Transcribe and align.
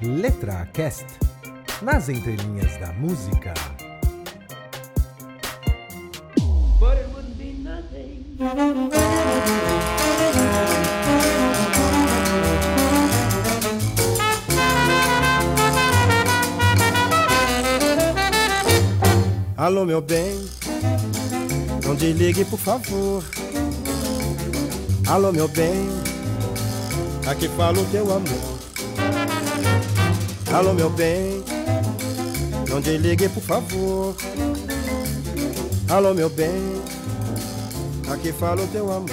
Letra 0.00 0.68
Cast 0.72 1.06
nas 1.82 2.08
entrelinhas 2.08 2.76
da 2.78 2.92
música. 2.92 3.52
Alô, 19.56 19.84
meu 19.84 20.00
bem, 20.00 20.48
não 21.84 21.96
desligue, 21.96 22.44
por 22.44 22.58
favor. 22.60 23.24
Alô, 25.08 25.32
meu 25.32 25.48
bem, 25.48 25.88
aqui 27.26 27.48
fala 27.48 27.80
o 27.80 27.84
teu 27.86 28.04
amor. 28.12 28.57
Alô, 30.52 30.72
meu 30.72 30.88
bem, 30.88 31.44
não 32.70 32.80
desligue, 32.80 33.28
por 33.28 33.42
favor. 33.42 34.16
Alô, 35.88 36.14
meu 36.14 36.30
bem, 36.30 36.82
aqui 38.10 38.32
fala 38.32 38.62
o 38.62 38.66
teu 38.68 38.90
amor. 38.90 39.10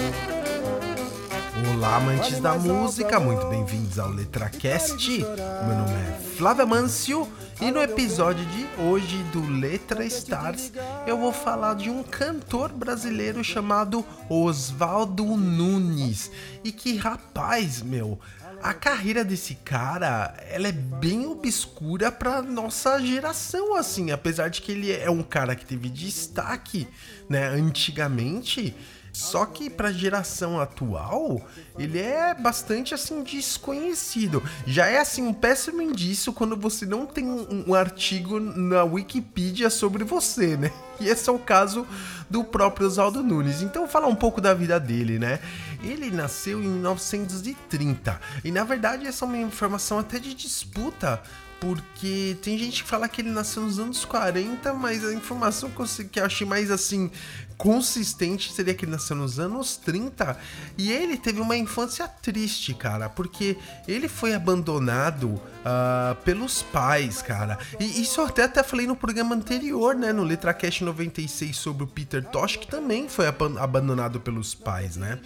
Olá, 1.74 1.98
amantes 1.98 2.40
da 2.40 2.56
música, 2.56 3.20
muito 3.20 3.46
bem-vindos 3.48 4.00
ao 4.00 4.10
LetraCast. 4.10 5.10
Meu 5.20 5.76
nome 5.76 5.92
é 5.92 6.20
Flávia 6.38 6.66
Mancio 6.66 7.28
e 7.60 7.70
no 7.70 7.82
episódio 7.82 8.46
de 8.46 8.66
hoje 8.82 9.18
do 9.32 9.46
Letra 9.60 10.06
Stars 10.06 10.72
eu 11.06 11.18
vou 11.18 11.34
falar 11.34 11.76
de 11.76 11.90
um 11.90 12.02
cantor 12.02 12.72
brasileiro 12.72 13.44
chamado 13.44 14.06
Oswaldo 14.30 15.26
Nunes. 15.26 16.32
E 16.64 16.72
que 16.72 16.96
rapaz, 16.96 17.82
meu, 17.82 18.20
a 18.62 18.74
carreira 18.74 19.24
desse 19.24 19.56
cara, 19.56 20.36
ela 20.50 20.68
é 20.68 20.72
bem 20.72 21.26
obscura 21.26 22.12
pra 22.12 22.42
nossa 22.42 23.00
geração, 23.00 23.76
assim, 23.76 24.12
apesar 24.12 24.50
de 24.50 24.62
que 24.62 24.72
ele 24.72 24.92
é 24.92 25.10
um 25.10 25.24
cara 25.24 25.56
que 25.56 25.66
teve 25.66 25.90
destaque, 25.90 26.88
né, 27.30 27.48
antigamente. 27.48 28.76
Só 29.16 29.46
que 29.46 29.70
pra 29.70 29.94
geração 29.94 30.60
atual, 30.60 31.42
ele 31.80 31.98
é 31.98 32.34
bastante 32.34 32.94
assim 32.94 33.24
desconhecido. 33.24 34.44
Já 34.68 34.88
é 34.88 35.00
assim 35.00 35.24
um 35.24 35.34
péssimo 35.34 35.82
indício 35.82 36.34
quando 36.34 36.58
você 36.58 36.86
não 36.86 37.06
tem 37.06 37.26
um, 37.26 37.64
um 37.70 37.74
artigo 37.74 38.42
na 38.42 38.84
Wikipedia 38.84 39.70
sobre 39.70 40.04
você, 40.04 40.58
né? 40.58 40.70
E 40.98 41.10
esse 41.10 41.30
é 41.30 41.32
o 41.32 41.38
caso 41.38 41.86
do 42.30 42.42
próprio 42.42 42.88
Oswaldo 42.88 43.22
Nunes. 43.22 43.62
Então, 43.62 43.86
falar 43.86 44.08
um 44.08 44.16
pouco 44.16 44.40
da 44.40 44.54
vida 44.54 44.80
dele, 44.80 45.20
né? 45.20 45.42
Ele 45.84 46.10
nasceu 46.10 46.64
em 46.64 46.68
1930. 46.68 48.20
E 48.46 48.50
na 48.50 48.64
verdade, 48.64 49.06
essa 49.06 49.26
é 49.26 49.28
uma 49.28 49.38
informação 49.38 50.00
até 50.00 50.20
de 50.20 50.34
disputa 50.34 51.22
porque 51.66 52.38
tem 52.44 52.60
gente 52.60 52.84
que 52.84 52.88
fala 52.88 53.10
que 53.10 53.20
ele 53.20 53.32
nasceu 53.32 53.64
nos 53.64 53.80
anos 53.80 54.06
40, 54.06 54.72
mas 54.76 55.04
a 55.04 55.12
informação 55.12 55.72
que 55.72 56.20
eu, 56.20 56.24
achei 56.24 56.46
mais 56.46 56.70
assim 56.70 57.10
consistente 57.58 58.54
seria 58.54 58.76
que 58.76 58.86
ele 58.86 58.92
nasceu 58.92 59.16
nos 59.16 59.40
anos 59.40 59.76
30 59.78 60.38
e 60.78 60.92
ele 60.92 61.18
teve 61.18 61.42
uma 61.42 61.58
infância 61.58 62.08
triste, 62.08 62.76
cara, 62.76 63.10
porque 63.10 63.58
ele 63.88 64.08
foi 64.08 64.36
abandonado 64.36 65.26
uh, 65.26 66.16
pelos 66.24 66.62
pais, 66.62 67.24
cara. 67.24 67.58
E 67.80 68.00
isso 68.00 68.22
eu 68.22 68.28
até, 68.28 68.44
até 68.44 68.62
falei 68.62 68.86
no 68.86 68.96
programa 68.96 69.34
anterior, 69.34 69.96
né, 69.96 70.14
no 70.14 70.24
LetraCast 70.24 70.84
96 70.84 71.58
sobre 71.58 71.84
o 71.84 71.88
Peter 71.88 72.24
Tosh, 72.24 72.58
que 72.58 72.68
também 72.68 73.10
foi 73.10 73.26
abandonado 73.26 74.20
pelos 74.20 74.54
pais, 74.54 74.98
né? 74.98 75.20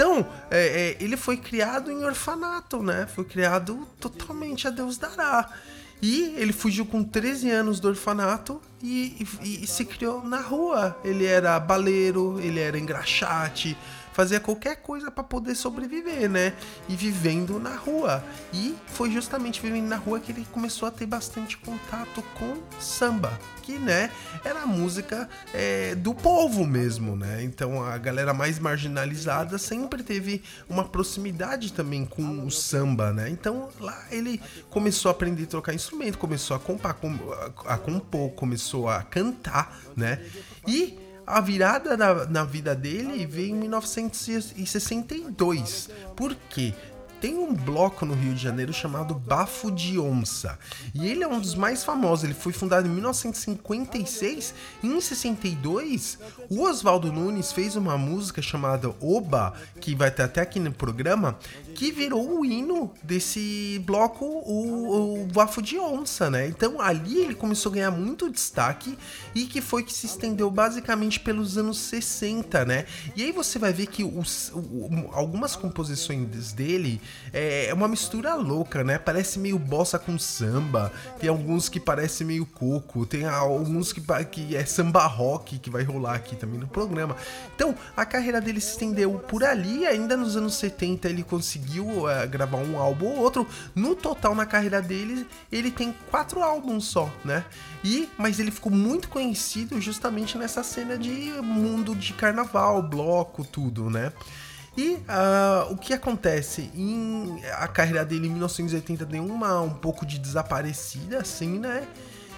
Então, 0.00 0.26
é, 0.50 0.96
é, 0.98 1.04
ele 1.04 1.14
foi 1.14 1.36
criado 1.36 1.90
em 1.90 2.02
orfanato, 2.06 2.82
né? 2.82 3.06
Foi 3.14 3.22
criado 3.22 3.86
totalmente 4.00 4.66
a 4.66 4.70
Deus 4.70 4.96
dará. 4.96 5.52
E 6.00 6.32
ele 6.38 6.54
fugiu 6.54 6.86
com 6.86 7.04
13 7.04 7.50
anos 7.50 7.78
do 7.78 7.88
orfanato 7.88 8.62
e, 8.82 9.26
e, 9.42 9.62
e 9.62 9.66
se 9.66 9.84
criou 9.84 10.24
na 10.24 10.40
rua. 10.40 10.98
Ele 11.04 11.26
era 11.26 11.60
baleiro, 11.60 12.40
ele 12.40 12.60
era 12.60 12.78
engraxate, 12.78 13.76
fazia 14.20 14.38
qualquer 14.38 14.76
coisa 14.76 15.10
para 15.10 15.24
poder 15.24 15.54
sobreviver, 15.54 16.28
né? 16.28 16.52
E 16.86 16.94
vivendo 16.94 17.58
na 17.58 17.74
rua. 17.74 18.22
E 18.52 18.74
foi 18.88 19.10
justamente 19.10 19.62
vivendo 19.62 19.88
na 19.88 19.96
rua 19.96 20.20
que 20.20 20.30
ele 20.30 20.46
começou 20.52 20.86
a 20.86 20.90
ter 20.90 21.06
bastante 21.06 21.56
contato 21.56 22.22
com 22.38 22.58
samba, 22.78 23.32
que, 23.62 23.78
né, 23.78 24.10
era 24.44 24.60
a 24.60 24.66
música 24.66 25.26
é, 25.54 25.94
do 25.94 26.12
povo 26.12 26.66
mesmo, 26.66 27.16
né? 27.16 27.42
Então 27.42 27.82
a 27.82 27.96
galera 27.96 28.34
mais 28.34 28.58
marginalizada 28.58 29.56
sempre 29.56 30.02
teve 30.02 30.42
uma 30.68 30.84
proximidade 30.84 31.72
também 31.72 32.04
com 32.04 32.44
o 32.44 32.50
samba, 32.50 33.14
né? 33.14 33.30
Então 33.30 33.70
lá 33.80 34.04
ele 34.10 34.38
começou 34.68 35.08
a 35.08 35.12
aprender 35.12 35.44
a 35.44 35.46
trocar 35.46 35.72
instrumento, 35.72 36.18
começou 36.18 36.54
a 36.54 36.60
compor, 36.60 37.52
a 37.64 37.78
compor 37.78 38.32
começou 38.32 38.86
a 38.86 39.02
cantar, 39.02 39.80
né? 39.96 40.20
E 40.68 41.09
a 41.36 41.40
virada 41.40 41.96
na, 41.96 42.26
na 42.26 42.44
vida 42.44 42.74
dele 42.74 43.24
veio 43.26 43.50
em 43.50 43.58
1962. 43.58 45.90
Por 46.16 46.34
quê? 46.48 46.74
Tem 47.20 47.36
um 47.36 47.54
bloco 47.54 48.06
no 48.06 48.14
Rio 48.14 48.34
de 48.34 48.42
Janeiro 48.42 48.72
chamado 48.72 49.14
Bafo 49.14 49.70
de 49.70 49.98
Onça. 49.98 50.58
E 50.94 51.06
ele 51.06 51.22
é 51.22 51.28
um 51.28 51.38
dos 51.38 51.54
mais 51.54 51.84
famosos. 51.84 52.24
Ele 52.24 52.34
foi 52.34 52.52
fundado 52.52 52.88
em 52.88 52.90
1956. 52.90 54.54
E 54.82 54.86
em 54.86 55.00
62, 55.00 56.18
o 56.48 56.62
Oswaldo 56.62 57.12
Nunes 57.12 57.52
fez 57.52 57.76
uma 57.76 57.98
música 57.98 58.40
chamada 58.40 58.94
Oba, 59.00 59.52
que 59.80 59.94
vai 59.94 60.10
ter 60.10 60.22
até 60.22 60.40
aqui 60.40 60.58
no 60.58 60.72
programa, 60.72 61.38
que 61.74 61.92
virou 61.92 62.40
o 62.40 62.44
hino 62.44 62.90
desse 63.02 63.82
bloco, 63.84 64.24
o, 64.24 65.22
o 65.22 65.26
Bafo 65.26 65.60
de 65.60 65.78
Onça, 65.78 66.30
né? 66.30 66.48
Então 66.48 66.80
ali 66.80 67.18
ele 67.18 67.34
começou 67.34 67.70
a 67.70 67.74
ganhar 67.74 67.90
muito 67.90 68.30
destaque 68.30 68.96
e 69.34 69.44
que 69.44 69.60
foi 69.60 69.82
que 69.82 69.92
se 69.92 70.06
estendeu 70.06 70.50
basicamente 70.50 71.20
pelos 71.20 71.58
anos 71.58 71.78
60, 71.78 72.64
né? 72.64 72.86
E 73.14 73.22
aí 73.22 73.32
você 73.32 73.58
vai 73.58 73.72
ver 73.72 73.86
que 73.86 74.02
os, 74.04 74.52
algumas 75.12 75.54
composições 75.54 76.52
dele 76.52 77.00
é 77.32 77.72
uma 77.72 77.86
mistura 77.86 78.34
louca, 78.34 78.82
né? 78.82 78.98
Parece 78.98 79.38
meio 79.38 79.58
bossa 79.58 79.98
com 79.98 80.18
samba. 80.18 80.92
Tem 81.18 81.28
alguns 81.28 81.68
que 81.68 81.78
parece 81.78 82.24
meio 82.24 82.44
coco. 82.44 83.06
Tem 83.06 83.24
alguns 83.24 83.92
que, 83.92 84.02
que 84.30 84.56
é 84.56 84.64
samba 84.64 85.06
rock 85.06 85.58
que 85.58 85.70
vai 85.70 85.82
rolar 85.82 86.14
aqui 86.14 86.34
também 86.36 86.58
no 86.58 86.66
programa. 86.66 87.16
Então, 87.54 87.74
a 87.96 88.04
carreira 88.04 88.40
dele 88.40 88.60
se 88.60 88.72
estendeu 88.72 89.12
por 89.28 89.44
ali. 89.44 89.86
Ainda 89.86 90.16
nos 90.16 90.36
anos 90.36 90.54
70 90.54 91.08
ele 91.08 91.22
conseguiu 91.22 91.86
uh, 91.86 92.28
gravar 92.28 92.58
um 92.58 92.78
álbum 92.78 93.06
ou 93.06 93.18
outro. 93.18 93.46
No 93.74 93.94
total, 93.94 94.34
na 94.34 94.46
carreira 94.46 94.82
dele, 94.82 95.26
ele 95.50 95.70
tem 95.70 95.94
quatro 96.10 96.42
álbuns 96.42 96.86
só, 96.86 97.10
né? 97.24 97.44
E, 97.84 98.08
mas 98.18 98.38
ele 98.38 98.50
ficou 98.50 98.72
muito 98.72 99.08
conhecido 99.08 99.80
justamente 99.80 100.36
nessa 100.36 100.62
cena 100.62 100.98
de 100.98 101.32
mundo 101.42 101.94
de 101.94 102.12
carnaval, 102.12 102.82
bloco, 102.82 103.44
tudo, 103.44 103.88
né? 103.88 104.12
E 104.80 104.94
uh, 104.94 105.72
o 105.72 105.76
que 105.76 105.92
acontece? 105.92 106.70
Em, 106.74 107.38
a 107.52 107.68
carreira 107.68 108.02
dele 108.02 108.28
em 108.28 108.30
1980 108.30 109.04
deu 109.04 109.22
uma 109.26 109.60
um 109.60 109.74
pouco 109.74 110.06
de 110.06 110.18
desaparecida, 110.18 111.18
assim, 111.18 111.58
né? 111.58 111.86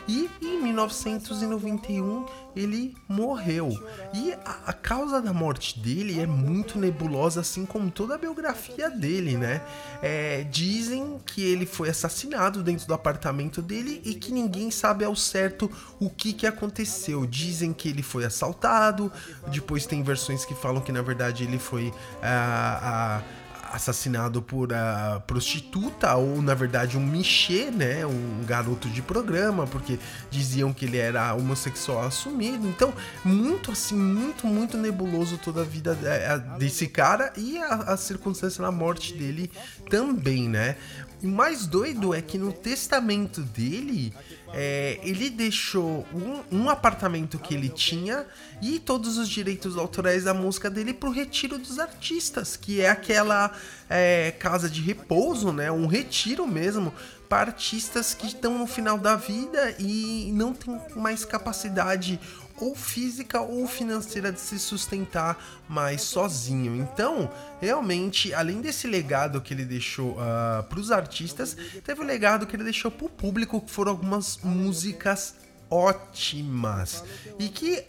E 0.09 0.29
em 0.41 0.63
1991 0.63 2.27
ele 2.55 2.95
morreu. 3.09 3.71
E 4.13 4.33
a, 4.33 4.59
a, 4.67 4.73
causa 4.73 5.23
da 5.23 5.33
morte 5.33 5.79
dele 5.79 6.21
é 6.21 6.27
muito 6.27 6.79
nebulosa, 6.79 7.41
assim 7.41 7.65
como 7.65 7.91
toda 7.91 8.15
a 8.15 8.19
biografia 8.19 8.91
dele, 8.91 9.37
né? 9.37 9.63
É, 10.03 10.45
dizem 10.51 11.21
que 11.25 11.43
ele 11.43 11.65
foi 11.65 11.89
assassinado 11.89 12.63
dentro 12.63 12.87
do 12.87 12.95
apartamento 12.95 13.63
dele 13.63 14.03
e 14.05 14.15
que 14.15 14.33
ninguém 14.33 14.71
sabe 14.71 15.05
ao 15.05 15.17
certo 15.17 15.71
o 16.01 16.11
que, 16.11 16.33
que 16.33 16.47
aconteceu. 16.47 17.25
Dizem 17.27 17.73
que 17.73 17.89
ele 17.89 18.03
foi 18.03 18.25
assaltado, 18.25 19.11
depois 19.49 19.87
tem 19.87 20.03
versões 20.03 20.45
que 20.45 20.55
falam 20.55 20.83
que 20.83 20.93
na 20.93 21.03
verdade 21.03 21.45
ele 21.45 21.59
foi 21.59 21.93
a. 22.23 23.23
Uh, 23.23 23.39
uh, 23.39 23.42
assassinado 23.73 24.43
por 24.43 24.73
a 24.73 25.23
prostituta, 25.27 26.15
ou 26.15 26.43
na 26.43 26.55
verdade 26.55 26.99
um 26.99 27.05
michê, 27.05 27.71
né? 27.71 28.05
Um 28.05 28.45
garoto 28.45 28.89
de 28.89 29.01
programa, 29.01 29.67
porque 29.67 29.99
diziam 30.31 30.73
que 30.73 30.85
ele 30.85 30.99
era 30.99 31.35
homossexual 31.35 32.03
assumido. 32.03 32.69
Então, 32.69 32.93
muito 33.25 33.73
assim, 33.73 33.97
muito, 33.97 34.47
muito 34.47 34.77
nebuloso 34.77 35.39
toda 35.39 35.63
a 35.63 35.65
vida 35.65 35.99
é, 36.05 36.39
desse 36.59 36.87
cara 36.87 37.33
e 37.37 37.59
a, 37.59 37.75
a 37.93 37.97
circunstância 37.97 38.63
da 38.63 38.71
morte 38.71 39.15
dele 39.15 39.51
também, 39.89 40.49
né? 40.49 40.77
E 41.23 41.27
mais 41.27 41.67
doido 41.67 42.13
é 42.13 42.21
que 42.21 42.37
no 42.37 42.53
testamento 42.53 43.43
dele, 43.43 44.13
é, 44.53 44.99
ele 45.05 45.31
deixou 45.31 46.05
um, 46.13 46.65
um, 46.65 46.69
apartamento 46.69 47.39
que 47.39 47.55
ele 47.55 47.69
tinha 47.69 48.27
e 48.61 48.81
todos 48.81 49.19
os 49.19 49.29
direitos 49.29 49.77
autorais 49.77 50.25
da 50.25 50.35
música 50.35 50.69
dele 50.69 50.93
pro 50.93 51.13
Retiro 51.13 51.59
dos 51.59 51.79
Artistas, 51.79 52.57
que 52.57 52.81
é 52.81 52.91
aquela 52.91 53.53
é, 53.89 54.33
casa 54.33 54.69
de 54.69 54.81
repouso, 54.81 55.53
né? 55.53 55.71
Um 55.71 55.87
retiro 55.87 56.45
mesmo 56.45 56.93
para 57.29 57.51
artistas 57.51 58.13
que 58.13 58.27
estão 58.27 58.59
no 58.59 58.67
final 58.67 58.99
da 58.99 59.17
vida 59.17 59.75
e 59.79 60.31
não 60.35 60.53
tem 60.53 60.79
mais 60.97 61.25
capacidade 61.25 62.21
ou 62.63 62.77
física 62.77 63.41
ou 63.41 63.67
financeira 63.67 64.31
de 64.31 64.39
se 64.39 64.59
sustentar 64.59 65.37
mais 65.69 66.03
sozinho. 66.03 66.77
Então, 66.77 67.29
realmente, 67.61 68.33
além 68.33 68.61
desse 68.61 68.87
legado 68.87 69.41
que 69.41 69.53
ele 69.53 69.65
deixou 69.65 70.13
uh, 70.13 70.63
para 70.63 70.79
os 70.79 70.93
artistas, 70.93 71.57
teve 71.85 72.01
o 72.01 72.05
legado 72.05 72.47
que 72.47 72.55
ele 72.55 72.63
deixou 72.63 72.91
para 72.91 73.07
o 73.07 73.09
público, 73.09 73.61
que 73.61 73.71
foram 73.71 73.91
algumas 73.91 74.39
músicas 74.45 75.35
ótimas. 75.73 77.03
E 77.39 77.49
que, 77.49 77.83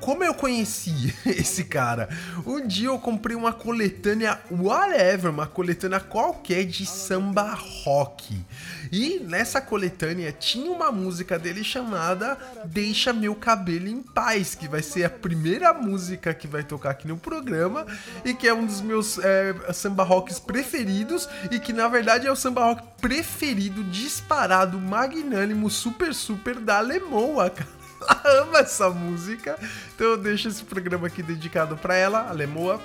como 0.00 0.22
eu 0.22 0.32
conheci 0.32 1.12
esse 1.26 1.64
cara? 1.64 2.08
Um 2.46 2.64
dia 2.64 2.86
eu 2.86 2.98
comprei 2.98 3.36
uma 3.36 3.52
coletânea, 3.52 4.40
whatever, 4.50 5.32
uma 5.32 5.46
coletânea 5.46 5.98
qualquer 5.98 6.64
de 6.64 6.86
samba 6.86 7.52
rock. 7.52 8.40
E 8.92 9.18
nessa 9.18 9.60
coletânea 9.60 10.30
tinha 10.30 10.70
uma 10.70 10.92
música 10.92 11.36
dele 11.36 11.64
chamada 11.64 12.38
Deixa 12.66 13.12
Meu 13.12 13.34
Cabelo 13.34 13.88
em 13.88 14.00
Paz, 14.00 14.54
que 14.54 14.68
vai 14.68 14.82
ser 14.82 15.04
a 15.04 15.10
primeira 15.10 15.72
música 15.72 16.32
que 16.32 16.46
vai 16.46 16.62
tocar 16.62 16.90
aqui 16.90 17.08
no 17.08 17.16
programa 17.16 17.84
e 18.24 18.32
que 18.32 18.46
é 18.46 18.54
um 18.54 18.64
dos 18.64 18.80
meus 18.80 19.18
é, 19.18 19.54
samba 19.72 20.04
rocks 20.04 20.38
preferidos 20.38 21.28
e 21.50 21.58
que 21.58 21.72
na 21.72 21.88
verdade 21.88 22.28
é 22.28 22.30
o 22.30 22.36
samba 22.36 22.64
rock 22.64 22.82
preferido, 23.00 23.82
disparado, 23.84 24.78
magnânimo, 24.80 25.68
super, 25.68 26.14
super 26.14 26.60
da 26.60 26.80
Alemoa, 27.24 27.50
cara. 27.50 27.84
Ela 28.24 28.42
ama 28.42 28.58
essa 28.58 28.90
música, 28.90 29.58
então 29.94 30.08
eu 30.08 30.16
deixo 30.18 30.48
esse 30.48 30.62
programa 30.62 31.06
aqui 31.06 31.22
dedicado 31.22 31.74
para 31.76 31.94
ela, 31.94 32.28
Alemoa. 32.28 32.78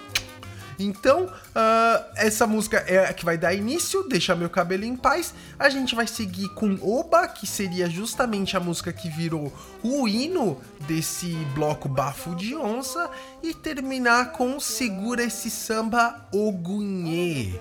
Então, 0.80 1.26
uh, 1.26 2.06
essa 2.16 2.48
música 2.48 2.78
é 2.88 3.06
a 3.06 3.12
que 3.12 3.26
vai 3.26 3.38
dar 3.38 3.54
início, 3.54 4.08
Deixa 4.08 4.34
Meu 4.34 4.50
Cabelo 4.50 4.86
em 4.86 4.96
Paz. 4.96 5.34
A 5.58 5.68
gente 5.68 5.94
vai 5.94 6.08
seguir 6.08 6.48
com 6.54 6.80
Oba, 6.82 7.28
que 7.28 7.46
seria 7.46 7.90
justamente 7.90 8.56
a 8.56 8.62
música 8.62 8.94
que 8.94 9.10
virou 9.10 9.52
o 9.84 10.08
hino 10.08 10.62
desse 10.88 11.34
bloco 11.54 11.90
Bafo 11.90 12.34
de 12.34 12.56
Onça. 12.56 13.12
E 13.44 13.54
terminar 13.54 14.32
com 14.32 14.58
Segura 14.58 15.22
Esse 15.22 15.50
Samba 15.50 16.30
Ogunhê. 16.32 17.60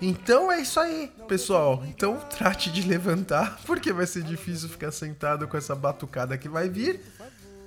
Então 0.00 0.50
é 0.50 0.60
isso 0.60 0.78
aí, 0.78 1.12
pessoal. 1.26 1.82
Então 1.86 2.18
trate 2.30 2.70
de 2.70 2.82
levantar, 2.82 3.58
porque 3.66 3.92
vai 3.92 4.06
ser 4.06 4.22
difícil 4.22 4.68
ficar 4.68 4.92
sentado 4.92 5.48
com 5.48 5.56
essa 5.56 5.74
batucada 5.74 6.38
que 6.38 6.48
vai 6.48 6.68
vir. 6.68 7.00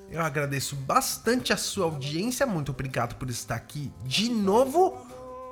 Eu 0.10 0.22
agradeço 0.22 0.76
bastante 0.76 1.54
a 1.54 1.58
sua 1.58 1.86
audiência. 1.86 2.46
Muito 2.46 2.72
obrigado 2.72 3.16
por 3.16 3.30
estar 3.30 3.56
aqui 3.56 3.92
de 4.04 4.30
novo. 4.30 4.98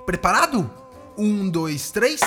Preparado? 0.05 0.69
Um, 1.17 1.49
dois, 1.49 1.91
três. 1.91 2.19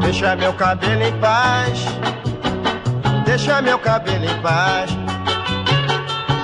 Deixa 0.00 0.36
meu 0.36 0.54
cabelo 0.54 1.02
em 1.02 1.20
paz. 1.20 1.78
Deixa 3.24 3.60
meu 3.62 3.78
cabelo 3.78 4.24
em 4.24 4.42
paz. 4.42 4.90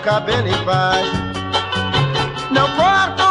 cabelo 0.00 0.48
em 0.48 0.64
paz. 0.64 1.06
Não 2.50 2.68
corto 2.76 3.30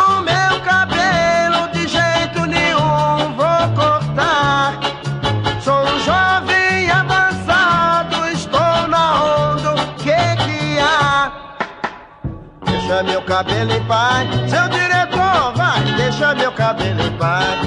deixa 13.00 13.04
meu 13.04 13.22
cabelo 13.22 13.72
em 13.72 13.84
paz. 13.86 14.30
Seu 14.50 14.68
diretor, 14.70 15.54
vai, 15.56 15.84
deixa 15.96 16.36
meu 16.36 16.52
cabelo 16.52 17.02
em 17.02 17.12
paz. 17.18 17.60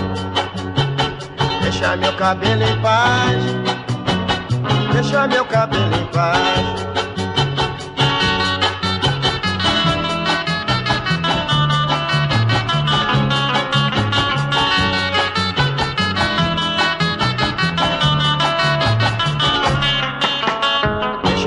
Deixa 1.63 1.97
meu 1.97 2.13
cabelo 2.15 2.63
em 2.63 2.81
paz. 2.81 3.43
Deixa 4.93 5.27
meu 5.29 5.45
cabelo 5.45 5.95
em 5.95 6.07
paz. 6.07 6.92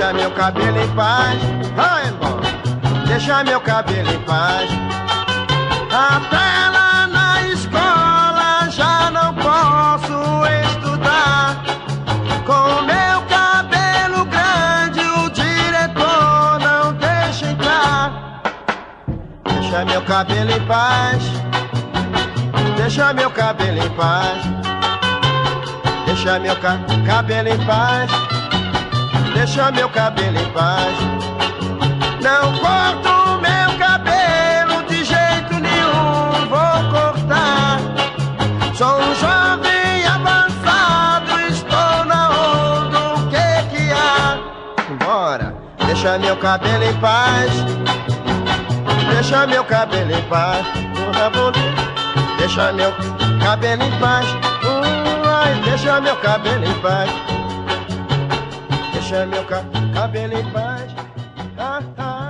Deixa 0.06 0.18
meu 0.20 0.32
cabelo 0.32 0.84
em 0.84 0.88
paz. 0.90 1.42
Vai, 1.76 2.06
irmão 2.06 2.40
deixa 3.08 3.44
meu 3.44 3.60
cabelo 3.60 4.12
em 4.12 4.20
paz. 4.20 4.70
Até 5.90 6.70
lá 6.70 7.08
na 7.08 7.42
escola 7.48 8.70
já 8.70 9.10
não 9.10 9.34
posso 9.34 10.46
estudar. 10.70 11.60
Com 12.46 12.84
meu 12.84 13.22
cabelo 13.28 14.26
grande 14.26 15.00
o 15.00 15.30
diretor 15.32 16.60
não 16.60 16.94
deixa 16.94 17.48
entrar. 17.48 18.44
Deixa 19.60 19.86
meu 19.86 20.04
cabelo 20.04 20.52
em 20.52 20.66
paz. 20.68 21.24
Deixa 22.78 23.12
meu 23.12 23.32
cabelo 23.32 23.84
em 23.84 23.90
paz. 23.90 24.44
Deixa 26.06 26.38
meu 26.38 26.56
ca 26.58 26.78
cabelo 27.08 27.50
em 27.50 27.66
paz. 27.66 28.45
Deixa 29.36 29.70
meu 29.72 29.90
cabelo 29.90 30.40
em 30.40 30.50
paz. 30.52 30.98
Não 32.22 32.58
corto 32.58 33.42
meu 33.42 33.78
cabelo 33.78 34.82
de 34.88 35.04
jeito 35.04 35.54
nenhum, 35.60 36.48
vou 36.50 36.90
cortar. 36.90 37.80
Sou 38.76 38.98
um 38.98 39.14
jovem 39.16 40.08
avançado, 40.08 41.40
estou 41.50 42.06
na 42.06 42.30
onda, 42.30 43.00
o 43.14 43.28
que 43.30 43.76
que 43.76 43.92
há? 43.92 44.40
Bora, 45.06 45.54
deixa 45.86 46.18
meu 46.18 46.38
cabelo 46.38 46.84
em 46.86 46.94
paz. 46.96 47.52
Deixa 49.14 49.46
meu 49.46 49.66
cabelo 49.66 50.12
em 50.12 50.22
paz. 50.24 50.66
Deixa 52.40 52.72
meu 52.72 52.94
cabelo 53.44 53.84
em 53.84 54.00
paz. 54.00 54.26
Ai, 55.28 55.54
deixa 55.66 56.00
meu 56.00 56.16
cabelo 56.16 56.66
em 56.66 56.74
paz. 56.76 57.35
Deixa 58.96 59.26
meu 59.26 59.46
ca 59.46 59.62
cabelo 59.94 60.38
em 60.38 60.52
paz. 60.54 60.92
Ah, 61.58 61.82
ah. 61.98 62.26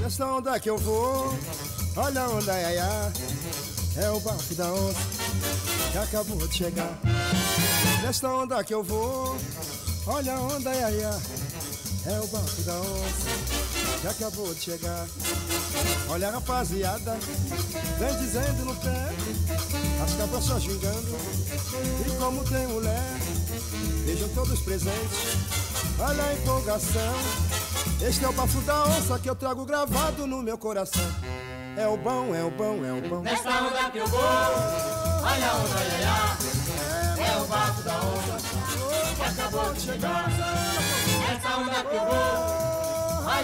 Nessa 0.00 0.26
onda 0.26 0.58
que 0.58 0.70
eu 0.70 0.76
vou, 0.76 1.38
olha 1.96 2.20
a 2.20 2.28
onda, 2.30 2.52
ia, 2.60 2.72
ia, 2.72 3.12
é 3.96 4.10
o 4.10 4.20
barco 4.20 4.54
da 4.56 4.72
onça 4.72 5.00
que 5.92 5.98
acabou 5.98 6.48
de 6.48 6.54
chegar. 6.54 6.98
Nesta 8.02 8.28
onda 8.28 8.64
que 8.64 8.74
eu 8.74 8.82
vou, 8.82 9.36
olha 10.06 10.34
a 10.34 10.40
onda, 10.40 10.74
ia, 10.74 10.90
ia, 10.90 11.20
é 12.06 12.20
o 12.20 12.26
barco 12.26 12.62
da 12.62 12.74
onça 12.74 13.63
que 14.04 14.08
acabou 14.08 14.52
de 14.52 14.60
chegar. 14.60 15.06
Olha 16.10 16.28
a 16.28 16.32
rapaziada, 16.32 17.16
vem 17.98 18.18
dizendo 18.18 18.66
no 18.66 18.76
pé, 18.76 19.08
as 20.04 20.14
cabras 20.14 20.44
só 20.44 20.58
gingando, 20.58 21.16
e 22.06 22.10
como 22.18 22.44
tem 22.44 22.66
mulher, 22.66 23.16
vejam 24.04 24.28
todos 24.34 24.60
presentes, 24.60 25.38
olha 25.98 26.22
a 26.22 26.34
empolgação. 26.34 27.14
Este 28.02 28.24
é 28.26 28.28
o 28.28 28.32
bafo 28.34 28.60
da 28.60 28.84
onça 28.84 29.18
que 29.18 29.30
eu 29.30 29.34
trago 29.34 29.64
gravado 29.64 30.26
no 30.26 30.42
meu 30.42 30.58
coração. 30.58 31.10
É 31.78 31.88
o 31.88 31.96
bom, 31.96 32.34
é 32.34 32.44
o 32.44 32.50
bom, 32.50 32.84
é 32.84 32.92
o 32.92 33.08
bom. 33.08 33.22
Nesta 33.22 33.48
onda 33.48 33.90
que 33.90 33.98
eu 33.98 34.06
vou, 34.06 34.20
olha 34.20 35.50
a 35.50 35.56
onda, 35.56 35.80
ia, 35.82 35.98
ia. 37.20 37.26
É 37.26 37.36
o 37.40 37.46
bafo 37.46 37.82
da 37.82 37.96
onça 37.96 38.36
que 39.16 39.22
acabou 39.22 39.72
de 39.72 39.80
chegar. 39.80 40.28
Nesta 41.26 41.56
onda 41.56 41.84
que 41.84 41.96
eu 41.96 42.04
vou, 42.04 42.33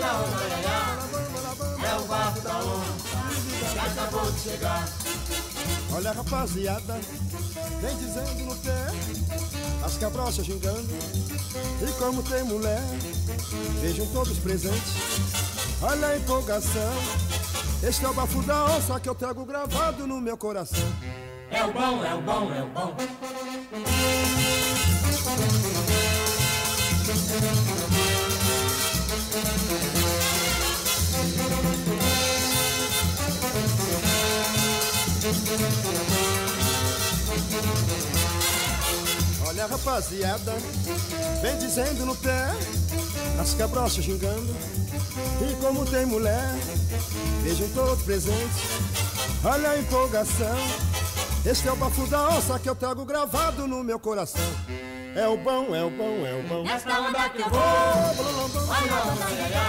É 0.02 1.96
o 1.96 2.04
bafo 2.04 2.40
da 2.40 2.58
onça 2.58 3.10
que 3.72 3.78
acabou 3.78 4.32
de 4.32 4.40
chegar. 4.40 4.88
Olha 5.94 6.12
rapaziada, 6.12 6.98
vem 7.82 7.96
dizendo 7.98 8.44
no 8.44 8.56
pé, 8.56 8.86
as 9.84 9.98
cabrochas 9.98 10.46
gingando. 10.46 10.88
E 11.82 11.92
como 11.98 12.22
tem 12.22 12.44
mulher, 12.44 12.82
vejam 13.82 14.06
todos 14.06 14.38
presentes. 14.38 14.94
Olha 15.82 16.08
a 16.08 16.16
empolgação, 16.16 16.92
este 17.82 18.04
é 18.04 18.08
o 18.08 18.14
bafo 18.14 18.42
da 18.42 18.64
onça 18.66 18.98
que 19.00 19.08
eu 19.08 19.14
trago 19.14 19.44
gravado 19.44 20.06
no 20.06 20.18
meu 20.18 20.36
coração. 20.36 20.78
É 21.50 21.62
o 21.64 21.72
bom, 21.72 22.04
é 22.04 22.14
o 22.14 22.22
bom, 22.22 22.54
é 22.54 22.62
o 22.62 22.66
bom. 22.68 22.96
Olha 39.46 39.66
rapaziada, 39.66 40.52
vem 41.42 41.58
dizendo 41.58 42.04
no 42.06 42.16
pé, 42.16 42.48
as 43.40 43.54
cabrochas 43.54 44.04
gingando. 44.04 44.56
E 45.48 45.54
como 45.60 45.86
tem 45.86 46.06
mulher, 46.06 46.56
vejam 47.44 47.68
todos 47.68 48.02
presentes. 48.02 48.58
Olha 49.44 49.70
a 49.70 49.78
empolgação, 49.78 50.56
este 51.46 51.68
é 51.68 51.72
o 51.72 51.76
bafo 51.76 52.04
da 52.08 52.30
onça 52.30 52.58
que 52.58 52.68
eu 52.68 52.74
trago 52.74 53.04
gravado 53.04 53.68
no 53.68 53.84
meu 53.84 54.00
coração. 54.00 54.42
É 55.14 55.26
o 55.26 55.36
bom, 55.36 55.74
é 55.74 55.82
o 55.82 55.90
bom, 55.90 56.24
é 56.24 56.34
o 56.34 56.42
bom. 56.48 56.62
Nesta 56.62 57.00
onda 57.00 57.28
que 57.30 57.42
eu 57.42 57.50
vou, 57.50 57.60
olha, 57.60 58.14
olha, 58.68 59.26
olha, 59.26 59.60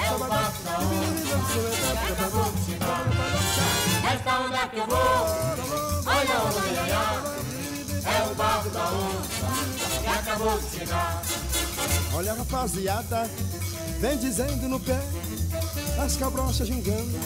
é 0.00 0.14
o 0.14 0.18
bafo 0.18 0.62
da 0.62 0.78
chegar. 2.64 3.04
Nesta 4.04 4.38
onda 4.38 4.68
que 4.68 4.76
eu 4.78 4.86
vou, 4.86 4.96
olha, 6.06 6.36
olha, 6.46 7.38
é 8.06 8.30
o 8.30 8.34
bafo 8.36 8.70
da 8.70 8.84
onça 8.84 10.00
que 10.00 10.08
acabou 10.08 10.58
de 10.60 10.70
chegar. 10.70 11.22
Olha 12.14 12.34
rapaziada, 12.34 13.30
vem 14.00 14.18
dizendo 14.18 14.68
no 14.68 14.78
pé, 14.78 15.00
as 16.00 16.16
cabrochas 16.16 16.68
gingando. 16.68 17.18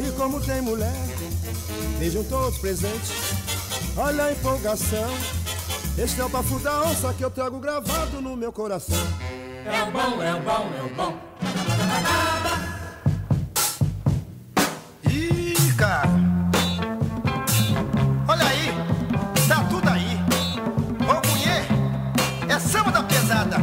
E 0.00 0.10
como 0.16 0.40
tem 0.40 0.60
mulher, 0.60 0.94
vejam 2.00 2.24
todos 2.24 2.58
presentes. 2.58 3.12
Olha 3.96 4.24
a 4.24 4.32
empolgação, 4.32 5.08
este 5.96 6.20
é 6.20 6.24
o 6.24 6.28
bafo 6.28 6.58
da 6.58 6.82
onça 6.82 7.14
que 7.14 7.24
eu 7.24 7.30
trago 7.30 7.58
gravado 7.60 8.20
no 8.20 8.36
meu 8.36 8.52
coração. 8.52 8.96
É 9.64 9.82
o 9.82 9.90
bom, 9.90 10.22
é 10.22 10.34
o 10.34 10.40
bom, 10.40 10.70
é 10.78 10.82
o 10.82 10.94
bom. 10.94 11.16
Ih, 15.08 15.72
cara! 15.76 16.08
Olha 18.28 18.44
aí, 18.46 18.68
tá 19.48 19.64
tudo 19.70 19.88
aí. 19.88 20.18
Ô 21.00 21.28
mulher, 21.28 21.64
é 22.48 22.58
samba 22.58 22.90
da 22.90 23.02
pesada. 23.02 23.56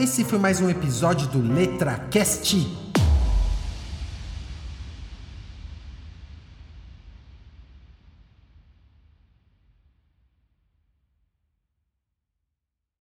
Esse 0.00 0.22
foi 0.22 0.38
mais 0.38 0.60
um 0.60 0.70
episódio 0.70 1.26
do 1.26 1.42
Letra 1.42 1.98
Cast. 2.08 2.87